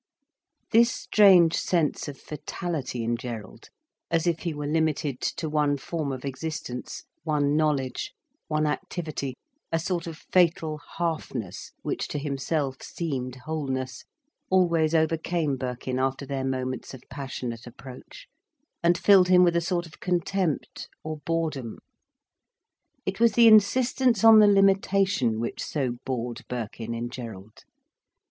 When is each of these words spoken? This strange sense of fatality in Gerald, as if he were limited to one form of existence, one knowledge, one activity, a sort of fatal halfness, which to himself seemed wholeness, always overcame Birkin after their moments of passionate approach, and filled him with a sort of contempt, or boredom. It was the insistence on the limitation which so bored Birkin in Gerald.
This 0.71 0.89
strange 0.91 1.53
sense 1.55 2.07
of 2.07 2.17
fatality 2.17 3.03
in 3.03 3.17
Gerald, 3.17 3.69
as 4.09 4.25
if 4.25 4.39
he 4.39 4.51
were 4.51 4.65
limited 4.65 5.21
to 5.21 5.47
one 5.47 5.77
form 5.77 6.11
of 6.11 6.25
existence, 6.25 7.03
one 7.23 7.55
knowledge, 7.55 8.11
one 8.47 8.65
activity, 8.65 9.35
a 9.71 9.77
sort 9.77 10.07
of 10.07 10.17
fatal 10.33 10.81
halfness, 10.97 11.71
which 11.83 12.07
to 12.07 12.17
himself 12.17 12.81
seemed 12.81 13.35
wholeness, 13.45 14.03
always 14.49 14.95
overcame 14.95 15.55
Birkin 15.55 15.99
after 15.99 16.25
their 16.25 16.45
moments 16.45 16.95
of 16.95 17.03
passionate 17.11 17.67
approach, 17.67 18.25
and 18.81 18.97
filled 18.97 19.27
him 19.27 19.43
with 19.43 19.55
a 19.55 19.61
sort 19.61 19.85
of 19.85 19.99
contempt, 19.99 20.89
or 21.03 21.17
boredom. 21.27 21.77
It 23.05 23.19
was 23.19 23.33
the 23.33 23.47
insistence 23.47 24.23
on 24.23 24.39
the 24.39 24.47
limitation 24.47 25.39
which 25.39 25.63
so 25.63 25.97
bored 26.07 26.41
Birkin 26.49 26.95
in 26.95 27.11
Gerald. 27.11 27.65